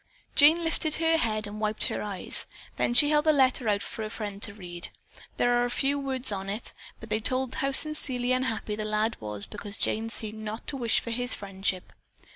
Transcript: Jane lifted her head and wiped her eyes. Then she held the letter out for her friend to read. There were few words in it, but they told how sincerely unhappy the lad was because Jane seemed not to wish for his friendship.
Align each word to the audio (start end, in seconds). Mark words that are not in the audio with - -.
Jane 0.33 0.63
lifted 0.63 0.95
her 0.95 1.17
head 1.19 1.45
and 1.45 1.61
wiped 1.61 1.85
her 1.85 2.01
eyes. 2.01 2.47
Then 2.75 2.95
she 2.95 3.11
held 3.11 3.25
the 3.25 3.31
letter 3.31 3.69
out 3.69 3.83
for 3.83 4.01
her 4.01 4.09
friend 4.09 4.41
to 4.41 4.51
read. 4.51 4.89
There 5.37 5.59
were 5.61 5.69
few 5.69 5.99
words 5.99 6.31
in 6.31 6.49
it, 6.49 6.73
but 6.99 7.11
they 7.11 7.19
told 7.19 7.53
how 7.53 7.71
sincerely 7.71 8.31
unhappy 8.31 8.75
the 8.75 8.83
lad 8.83 9.15
was 9.19 9.45
because 9.45 9.77
Jane 9.77 10.09
seemed 10.09 10.39
not 10.39 10.65
to 10.69 10.75
wish 10.77 11.01
for 11.01 11.11
his 11.11 11.35
friendship. 11.35 11.93